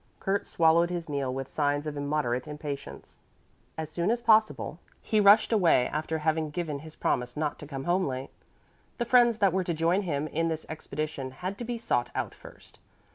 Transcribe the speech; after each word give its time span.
Kurt 0.19 0.47
swallowed 0.47 0.89
his 0.89 1.07
meal 1.07 1.31
with 1.31 1.47
signs 1.47 1.85
of 1.85 1.95
immoderate 1.95 2.47
impatience. 2.47 3.19
As 3.77 3.91
soon 3.91 4.09
as 4.09 4.19
possible 4.19 4.79
he 4.99 5.19
rushed 5.19 5.53
away, 5.53 5.85
after 5.89 6.17
having 6.17 6.49
given 6.49 6.79
his 6.79 6.95
promise 6.95 7.37
not 7.37 7.59
to 7.59 7.67
come 7.67 7.83
home 7.83 8.07
late. 8.07 8.31
The 8.97 9.05
friends 9.05 9.37
that 9.37 9.53
were 9.53 9.63
to 9.63 9.75
join 9.75 10.01
him 10.01 10.27
in 10.29 10.47
this 10.47 10.65
expedition 10.69 11.29
had 11.45 11.55
to 11.59 11.65
be 11.65 11.77
sought 11.77 12.09
out 12.15 12.33
first. 12.33 12.79